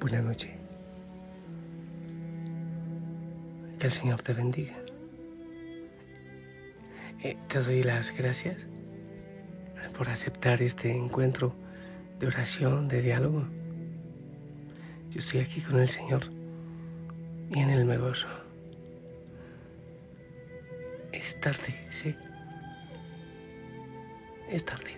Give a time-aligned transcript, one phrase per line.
[0.00, 0.52] Buenas noches.
[3.80, 4.76] Que el Señor te bendiga.
[7.24, 8.56] Eh, te doy las gracias
[9.96, 11.52] por aceptar este encuentro
[12.20, 13.44] de oración, de diálogo.
[15.10, 16.22] Yo estoy aquí con el Señor
[17.50, 18.28] y en Él me gozo.
[21.10, 22.14] Es tarde, sí.
[24.48, 24.92] Es tarde.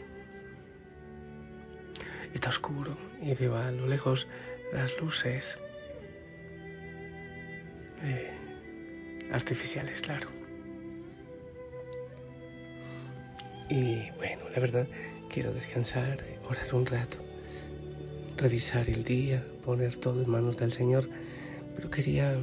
[2.34, 4.28] Está oscuro y veo a lo lejos
[4.72, 5.58] las luces
[8.02, 8.30] eh,
[9.32, 10.28] artificiales, claro.
[13.68, 14.86] Y bueno, la verdad,
[15.28, 17.18] quiero descansar, orar un rato,
[18.36, 21.08] revisar el día, poner todo en manos del Señor,
[21.76, 22.36] pero quería,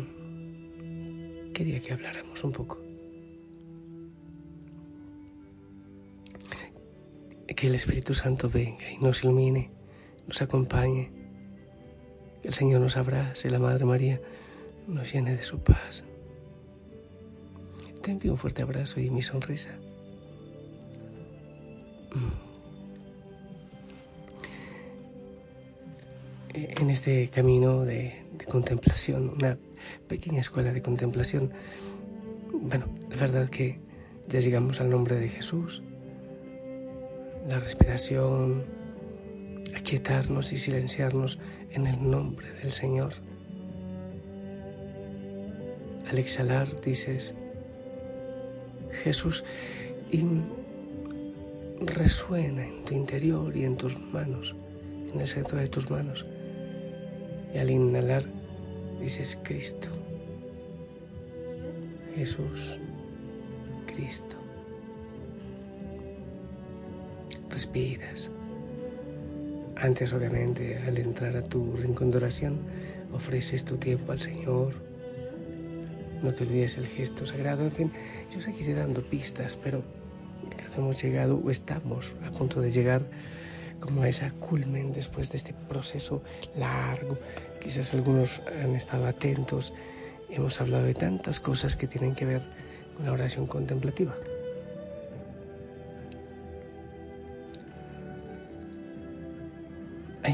[1.54, 2.82] quería que habláramos un poco.
[7.48, 9.72] Que el Espíritu Santo venga y nos ilumine,
[10.28, 11.17] nos acompañe
[12.48, 14.22] el Señor nos abrace, la Madre María
[14.88, 16.06] nos llene de su paz.
[18.02, 19.72] Te envío un fuerte abrazo y mi sonrisa.
[22.14, 22.48] Mm.
[26.54, 29.58] En este camino de, contemplación, una
[30.08, 31.52] pequeña escuela de contemplación,
[32.54, 33.78] bueno, de verdad que
[34.30, 35.84] ya llegamos al nombre de Jesús,
[37.46, 38.77] la respiración,
[39.88, 41.40] aquietarnos y silenciarnos
[41.72, 43.14] en el nombre del Señor.
[46.12, 47.34] Al exhalar dices,
[49.02, 49.46] Jesús,
[50.12, 50.26] y
[51.80, 54.58] resuena en tu interior y en tus manos,
[55.14, 56.26] en el centro de tus manos.
[57.56, 58.26] Y al inhalar
[59.00, 59.88] dices, Cristo,
[62.14, 62.78] Jesús,
[63.86, 64.36] Cristo.
[67.50, 68.30] Respiras
[69.82, 72.58] antes, obviamente, al entrar a tu rincón de oración,
[73.14, 74.74] ofreces tu tiempo al Señor.
[76.22, 77.64] No te olvides el gesto sagrado.
[77.64, 77.92] En fin,
[78.34, 79.84] yo seguiré dando pistas, pero
[80.56, 83.04] creo que hemos llegado o estamos a punto de llegar
[83.80, 86.24] como a esa culmen después de este proceso
[86.56, 87.18] largo.
[87.62, 89.74] Quizás algunos han estado atentos.
[90.30, 92.42] Hemos hablado de tantas cosas que tienen que ver
[92.96, 94.16] con la oración contemplativa.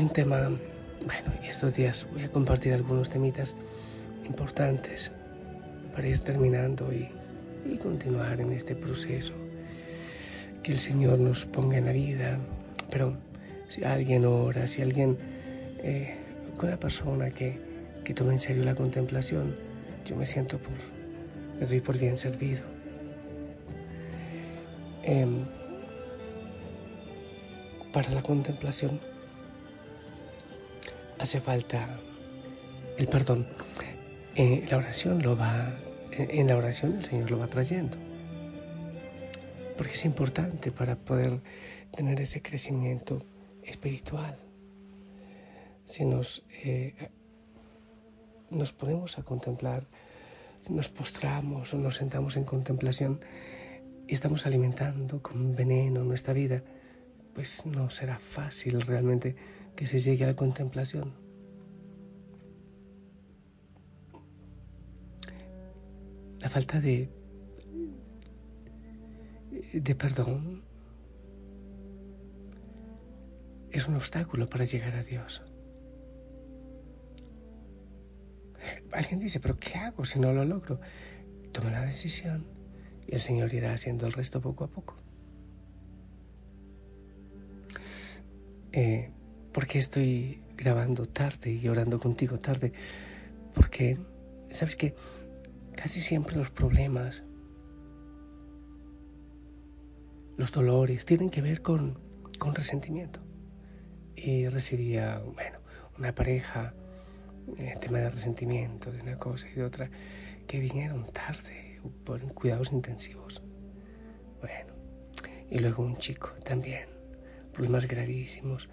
[0.03, 0.49] Un tema,
[1.05, 3.55] bueno, y estos días voy a compartir algunos temitas
[4.25, 5.13] importantes
[5.95, 7.09] para ir terminando y,
[7.81, 9.33] continuar en este proceso.
[10.61, 12.37] Que el Señor nos ponga en la vida,
[12.89, 13.15] pero
[13.69, 15.17] si alguien ora, si alguien,
[15.79, 16.15] eh,
[16.57, 17.57] con una persona que,
[18.03, 19.55] que toma en serio la contemplación,
[20.05, 20.73] yo me siento por,
[21.59, 22.63] me doy por bien servido.
[25.03, 25.45] Em,
[27.93, 29.12] para la contemplación
[31.23, 31.87] hace falta
[32.97, 33.47] el perdón.
[34.35, 35.73] En la oración lo va,
[36.11, 37.97] en la oración el Señor lo va trayendo.
[39.77, 41.39] Porque es importante para poder
[41.95, 43.23] tener ese crecimiento
[43.63, 44.35] espiritual.
[45.85, 46.93] Si nos, eh,
[48.49, 49.87] nos ponemos a contemplar,
[50.69, 53.21] nos postramos o nos sentamos en contemplación
[54.09, 56.63] y estamos alimentando con veneno nuestra vida,
[57.33, 59.35] pues no será fácil realmente
[59.75, 61.13] que se llegue a la contemplación.
[66.39, 67.09] La falta de,
[69.73, 70.63] de perdón
[73.71, 75.41] es un obstáculo para llegar a Dios.
[78.91, 80.79] Alguien dice, pero ¿qué hago si no lo logro?
[81.51, 82.45] Toma la decisión
[83.07, 84.95] y el Señor irá haciendo el resto poco a poco.
[88.73, 89.09] Eh,
[89.51, 92.73] ¿Por qué estoy grabando tarde y orando contigo tarde,
[93.53, 93.97] porque,
[94.49, 94.95] ¿sabes que
[95.75, 97.23] Casi siempre los problemas,
[100.37, 101.99] los dolores, tienen que ver con,
[102.39, 103.19] con resentimiento.
[104.15, 105.59] Y recibía, bueno,
[105.97, 106.73] una pareja,
[107.57, 109.89] eh, tema de resentimiento de una cosa y de otra,
[110.47, 113.41] que vinieron tarde por cuidados intensivos.
[114.39, 114.73] Bueno,
[115.49, 116.87] y luego un chico también,
[117.53, 118.69] problemas gravísimos.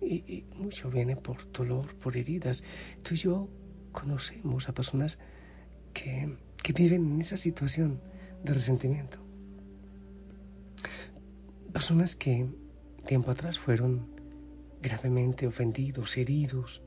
[0.00, 2.64] Y, mucho viene por dolor, por heridas.
[3.02, 3.48] Tú y yo
[3.92, 5.18] conocemos a personas
[5.92, 8.00] que, que viven en esa situación
[8.42, 9.18] de resentimiento.
[11.72, 12.46] Personas que
[13.04, 14.10] tiempo atrás fueron
[14.82, 16.82] gravemente ofendidos, heridos,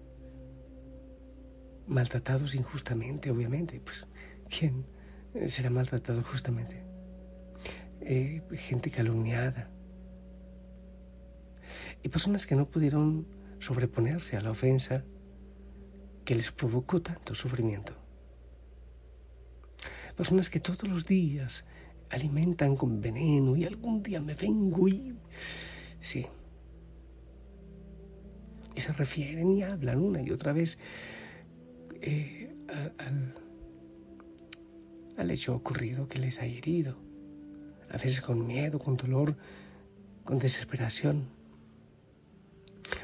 [1.88, 3.80] maltratados injustamente, obviamente.
[3.80, 4.07] Pues,
[4.50, 4.86] ¿quién
[5.48, 6.84] será maltratado justamente?
[8.02, 9.69] Eh, gente calumniada.
[12.06, 13.25] Y personas que no pudieron
[13.57, 15.04] sobreponerse a la ofensa
[16.24, 17.94] que les provocó tanto sufrimiento.
[20.16, 21.66] Personas que todos los días
[22.12, 25.16] alimentan con veneno y algún día me vengo y...
[26.00, 26.28] Sí.
[28.75, 30.78] Y se refieren y hablan una y otra vez
[32.02, 32.54] eh,
[33.00, 33.34] al,
[35.18, 37.00] al hecho ocurrido que les ha herido.
[37.90, 39.36] A veces con miedo, con dolor,
[40.24, 41.34] con desesperación.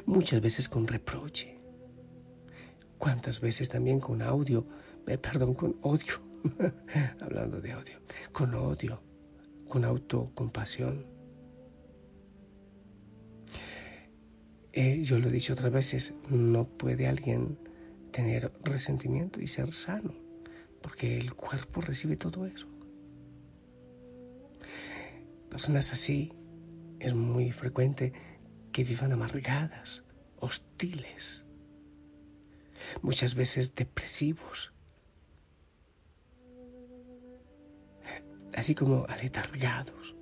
[0.06, 1.58] Muchas veces con reproche.
[2.98, 4.66] ¿Cuántas veces también con audio?
[5.06, 6.14] Eh, perdón, con odio.
[7.20, 7.98] Hablando de odio.
[8.32, 9.02] Con odio,
[9.68, 11.06] con autocompasión.
[14.72, 17.58] Eh, yo lo he dicho otras veces, no puede alguien
[18.10, 20.14] tener resentimiento y ser sano,
[20.80, 22.66] porque el cuerpo recibe todo eso.
[25.50, 26.32] Personas así
[27.00, 28.14] es muy frecuente
[28.72, 30.02] que vivan amargadas,
[30.38, 31.44] hostiles,
[33.02, 34.72] muchas veces depresivos,
[38.54, 40.16] así como aletargados.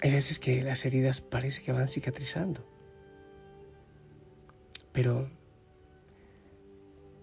[0.00, 2.64] Hay veces que las heridas parece que van cicatrizando,
[4.92, 5.28] pero,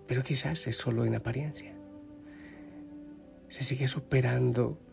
[0.07, 1.73] pero quizás es solo en apariencia.
[3.47, 4.84] Se sigue superando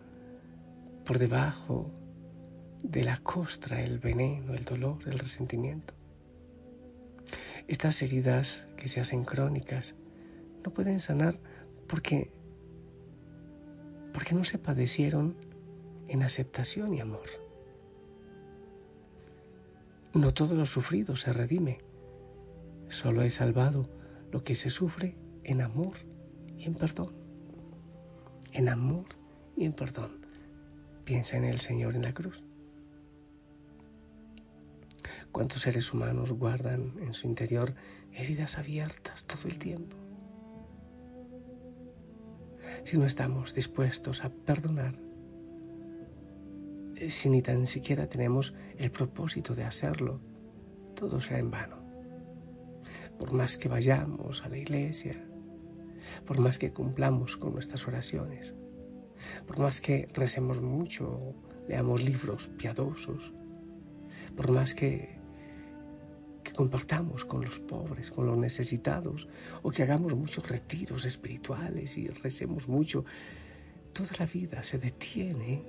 [1.04, 1.90] por debajo
[2.82, 5.94] de la costra el veneno, el dolor, el resentimiento.
[7.69, 9.96] Estas heridas que se hacen crónicas
[10.64, 11.38] no pueden sanar
[11.87, 12.31] porque,
[14.12, 15.37] porque no se padecieron
[16.08, 17.28] en aceptación y amor.
[20.14, 21.78] No todo lo sufrido se redime,
[22.88, 23.88] solo es salvado
[24.31, 25.96] lo que se sufre en amor
[26.58, 27.14] y en perdón.
[28.52, 29.06] En amor
[29.56, 30.21] y en perdón.
[31.04, 32.44] Piensa en el Señor en la cruz.
[35.32, 37.75] ¿Cuántos seres humanos guardan en su interior
[38.12, 39.96] heridas abiertas todo el tiempo?
[42.84, 44.94] Si no estamos dispuestos a perdonar,
[46.96, 50.20] eh, si ni tan siquiera tenemos el propósito de hacerlo,
[50.94, 51.76] todo será en vano.
[53.19, 55.25] Por más que vayamos a la iglesia,
[56.26, 58.54] por más que cumplamos con nuestras oraciones,
[59.46, 61.34] por más que recemos mucho,
[61.69, 63.32] leamos libros piadosos,
[64.36, 65.19] por más que,
[66.42, 69.28] que compartamos con los pobres, con los necesitados,
[69.62, 73.04] o que hagamos muchos retiros espirituales y recemos mucho,
[73.92, 75.62] toda la vida se detiene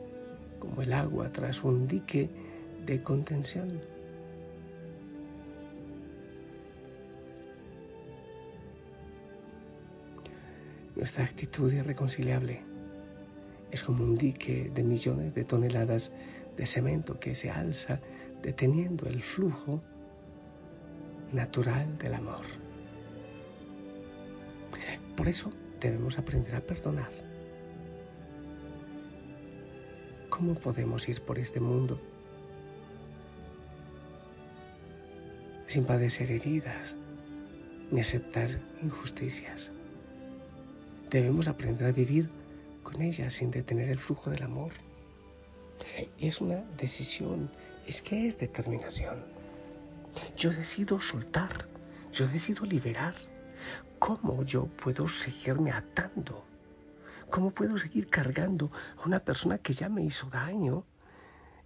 [0.59, 2.29] como el agua tras un dique
[2.85, 3.81] de contención.
[10.95, 12.72] Nuestra actitud irreconciliable
[13.73, 16.11] es como un dique de millones de toneladas
[16.55, 17.99] de cemento que se alza
[18.43, 19.81] deteniendo el flujo
[21.31, 22.45] natural del amor.
[25.17, 25.49] Por eso
[25.81, 27.09] debemos aprender a perdonar.
[30.29, 31.99] ¿Cómo podemos ir por este mundo
[35.65, 36.95] sin padecer heridas
[37.89, 38.49] ni aceptar
[38.83, 39.71] injusticias?
[41.09, 42.42] Debemos aprender a vivir
[42.83, 44.73] con ella sin detener el flujo del amor.
[46.19, 47.51] Es una decisión,
[47.87, 49.25] es que es determinación.
[50.37, 51.67] Yo decido soltar,
[52.11, 53.15] yo decido liberar.
[53.99, 56.45] ¿Cómo yo puedo seguirme atando?
[57.29, 60.85] ¿Cómo puedo seguir cargando a una persona que ya me hizo daño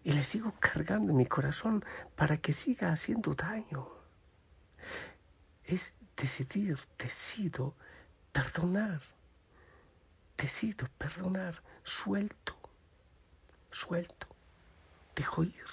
[0.03, 1.83] y le sigo cargando en mi corazón
[2.15, 3.89] para que siga haciendo daño?
[5.65, 7.75] Es decidir, decido
[8.31, 9.01] perdonar
[10.37, 12.55] decido perdonar, suelto,
[13.71, 14.27] suelto,
[15.15, 15.65] dejo ir.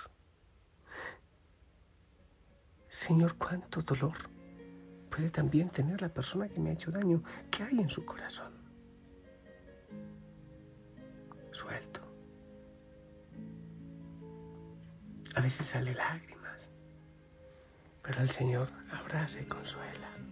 [2.89, 4.17] Señor, cuánto dolor
[5.11, 7.23] puede también tener la persona que me ha hecho daño.
[7.51, 8.53] ¿Qué hay en su corazón?
[11.53, 12.01] Suelto.
[15.35, 16.71] A veces sale lágrimas,
[18.03, 20.24] pero el Señor abraza y consuela.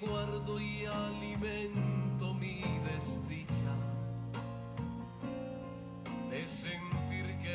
[0.00, 1.58] Guardo y alimento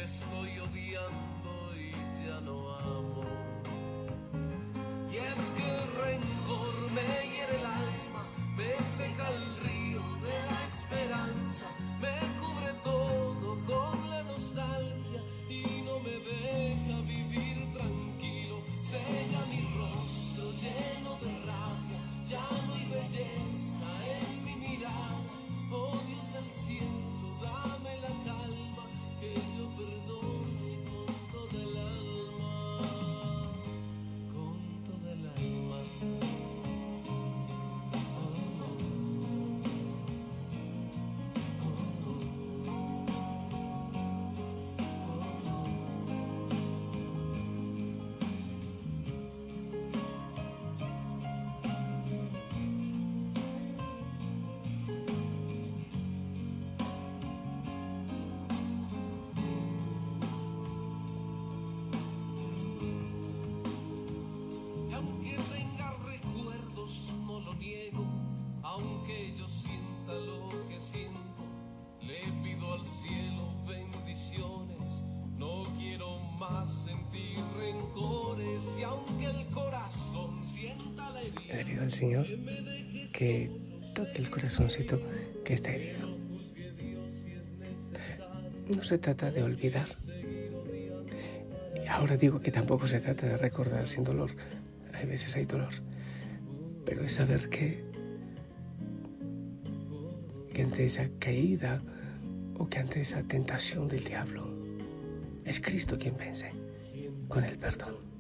[0.04, 1.92] estoy odiando y
[2.26, 3.24] ya no amo.
[5.12, 5.53] Y es
[81.84, 82.26] al Señor
[83.14, 83.52] que
[83.94, 85.00] toque el corazoncito
[85.44, 86.18] que está herido.
[88.76, 89.88] No se trata de olvidar.
[91.90, 94.32] Ahora digo que tampoco se trata de recordar sin dolor.
[94.94, 95.74] Hay veces hay dolor.
[96.86, 97.84] Pero es saber que,
[100.54, 101.84] que ante esa caída
[102.58, 104.48] o que ante esa tentación del diablo,
[105.46, 106.52] es Cristo quien vence
[107.28, 108.13] con el perdón.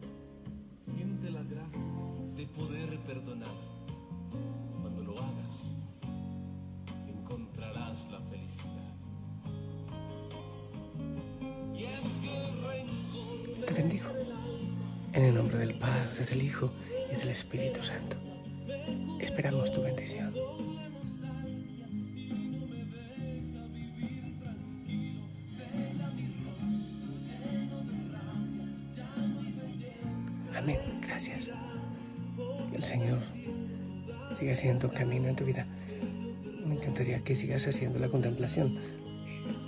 [3.05, 3.55] Perdonar.
[4.81, 5.69] Cuando lo hagas,
[7.07, 8.93] encontrarás la felicidad.
[11.75, 14.09] Y es que Te bendigo.
[15.13, 16.71] En el nombre del Padre, del Hijo
[17.11, 18.15] y del Espíritu Santo.
[19.19, 20.33] Esperamos tu bendición.
[30.55, 30.79] Amén.
[31.01, 31.49] Gracias
[32.83, 33.19] Señor
[34.37, 35.65] siga haciendo camino en tu vida.
[36.65, 38.77] Me encantaría que sigas haciendo la contemplación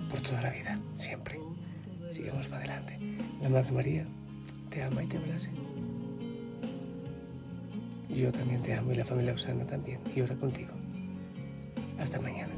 [0.10, 1.40] por toda la vida, siempre.
[2.12, 3.00] Sigamos para adelante.
[3.42, 4.06] La Madre María
[4.70, 5.50] te ama y te abraza.
[8.10, 10.00] Yo también te amo y la familia Osana también.
[10.14, 10.74] Y ora contigo.
[11.98, 12.54] Hasta mañana.